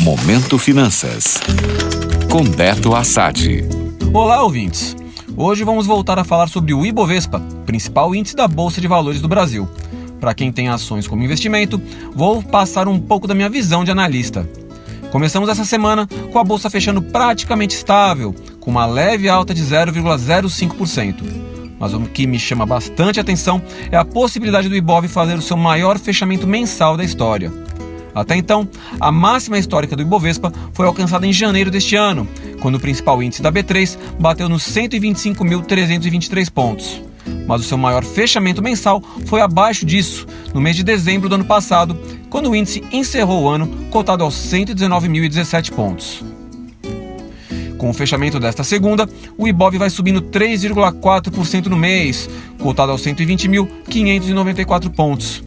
[0.00, 1.38] Momento Finanças.
[2.30, 3.62] Com Beto Assad.
[4.14, 4.96] Olá, ouvintes.
[5.36, 9.28] Hoje vamos voltar a falar sobre o Ibovespa, principal índice da Bolsa de Valores do
[9.28, 9.68] Brasil.
[10.18, 11.80] Para quem tem ações como investimento,
[12.14, 14.48] vou passar um pouco da minha visão de analista.
[15.12, 21.24] Começamos essa semana com a bolsa fechando praticamente estável, com uma leve alta de 0,05%.
[21.78, 23.60] Mas o que me chama bastante atenção
[23.92, 27.52] é a possibilidade do Ibov fazer o seu maior fechamento mensal da história.
[28.14, 28.68] Até então,
[29.00, 32.26] a máxima histórica do Ibovespa foi alcançada em janeiro deste ano,
[32.60, 37.02] quando o principal índice da B3 bateu nos 125.323 pontos.
[37.46, 41.44] Mas o seu maior fechamento mensal foi abaixo disso, no mês de dezembro do ano
[41.44, 41.96] passado,
[42.28, 46.24] quando o índice encerrou o ano cotado aos 119.017 pontos.
[47.80, 49.08] Com o fechamento desta segunda,
[49.38, 55.42] o Ibov vai subindo 3,4% no mês, cotado aos 120.594 pontos.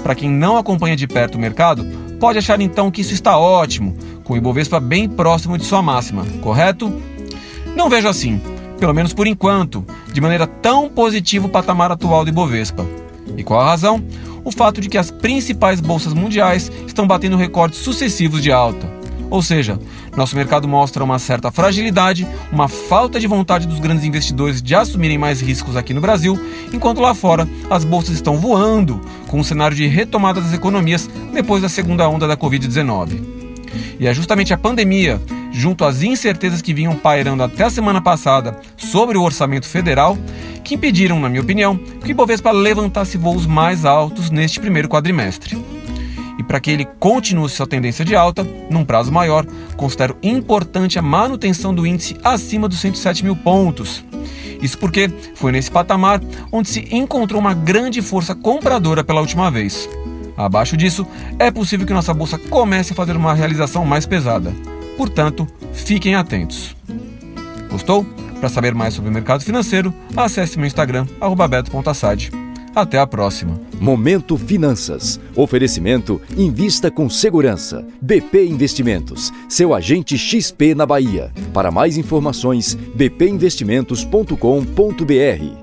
[0.00, 1.84] Para quem não acompanha de perto o mercado,
[2.22, 6.24] pode achar então que isso está ótimo, com o Ibovespa bem próximo de sua máxima,
[6.40, 7.02] correto?
[7.74, 8.40] Não vejo assim,
[8.78, 12.86] pelo menos por enquanto, de maneira tão positiva o patamar atual do Ibovespa.
[13.36, 14.00] E qual a razão?
[14.44, 18.88] O fato de que as principais bolsas mundiais estão batendo recordes sucessivos de alta.
[19.32, 19.78] Ou seja,
[20.14, 25.16] nosso mercado mostra uma certa fragilidade, uma falta de vontade dos grandes investidores de assumirem
[25.16, 26.38] mais riscos aqui no Brasil,
[26.70, 31.62] enquanto lá fora as bolsas estão voando, com um cenário de retomada das economias depois
[31.62, 33.22] da segunda onda da Covid-19.
[33.98, 35.18] E é justamente a pandemia,
[35.50, 40.18] junto às incertezas que vinham pairando até a semana passada sobre o orçamento federal,
[40.62, 45.71] que impediram, na minha opinião, que o levantasse voos mais altos neste primeiro quadrimestre
[46.52, 51.74] para que ele continue sua tendência de alta, num prazo maior, considero importante a manutenção
[51.74, 54.04] do índice acima dos 107 mil pontos.
[54.60, 56.20] Isso porque foi nesse patamar
[56.52, 59.88] onde se encontrou uma grande força compradora pela última vez.
[60.36, 61.06] Abaixo disso,
[61.38, 64.52] é possível que nossa bolsa comece a fazer uma realização mais pesada.
[64.98, 66.76] Portanto, fiquem atentos.
[67.70, 68.04] Gostou?
[68.40, 71.06] Para saber mais sobre o mercado financeiro, acesse meu Instagram,
[71.48, 72.30] beto.assad.
[72.74, 73.60] Até a próxima.
[73.80, 75.20] Momento Finanças.
[75.36, 77.86] Oferecimento Invista com Segurança.
[78.00, 79.32] BP Investimentos.
[79.48, 81.30] Seu agente XP na Bahia.
[81.52, 85.61] Para mais informações, bpinvestimentos.com.br.